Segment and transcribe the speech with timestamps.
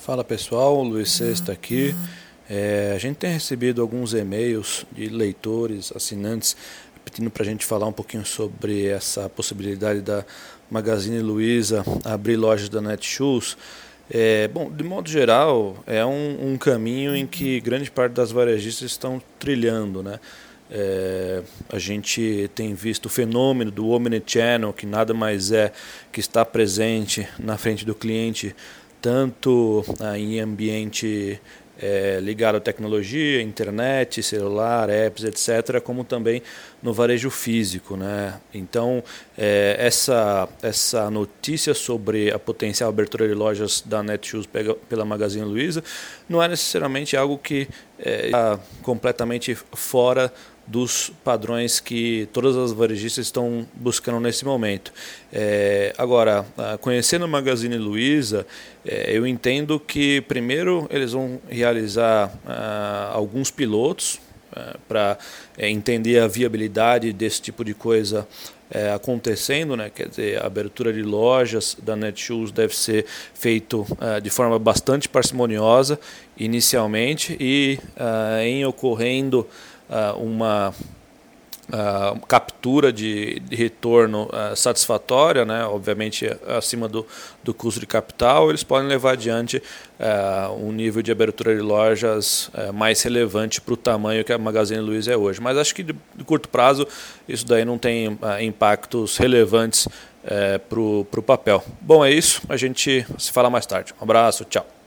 [0.00, 1.94] Fala pessoal, Luiz Sexta aqui.
[2.48, 6.56] É, a gente tem recebido alguns e-mails de leitores, assinantes,
[7.04, 10.24] pedindo para a gente falar um pouquinho sobre essa possibilidade da
[10.70, 13.56] Magazine Luiza abrir lojas da Netshoes.
[14.08, 18.90] É, bom, de modo geral, é um, um, caminho em que grande parte das varejistas
[18.90, 20.18] estão trilhando, né?
[20.70, 25.72] É, a gente tem visto o fenômeno do Omnichannel, que nada mais é
[26.12, 28.54] que estar presente na frente do cliente,
[29.00, 31.40] tanto ah, em ambiente
[31.80, 36.42] é, ligado à tecnologia, internet, celular, apps, etc., como também
[36.82, 37.96] no varejo físico.
[37.96, 38.34] Né?
[38.52, 39.02] Então,
[39.36, 44.48] é, essa, essa notícia sobre a potencial abertura de lojas da Netshoes
[44.88, 45.82] pela Magazine Luiza
[46.28, 47.68] não é necessariamente algo que
[47.98, 50.32] é, está completamente fora
[50.68, 54.92] dos padrões que todas as varejistas estão buscando nesse momento.
[55.32, 56.44] É, agora,
[56.80, 58.46] conhecendo a Magazine Luiza,
[58.84, 64.27] é, eu entendo que primeiro eles vão realizar ah, alguns pilotos ah,
[64.86, 65.18] para
[65.56, 68.26] é, entender a viabilidade desse tipo de coisa
[68.70, 69.90] é, acontecendo, né?
[69.94, 73.86] quer dizer, a abertura de lojas da Netshoes deve ser feito
[74.22, 75.98] de forma bastante parcimoniosa
[76.36, 77.78] inicialmente e
[78.44, 79.46] em ocorrendo
[80.18, 80.74] uma
[81.68, 87.06] uh, captura de, de retorno uh, satisfatória, né, obviamente acima do,
[87.42, 89.62] do custo de capital, eles podem levar adiante
[90.60, 95.12] um nível de abertura de lojas mais relevante para o tamanho que a Magazine Luiza
[95.12, 95.40] é hoje.
[95.40, 96.86] Mas acho que de, de curto prazo
[97.28, 99.88] isso daí não tem impactos relevantes
[100.68, 101.64] para o papel.
[101.80, 102.42] Bom, é isso.
[102.48, 103.92] A gente se fala mais tarde.
[104.00, 104.77] Um abraço, tchau.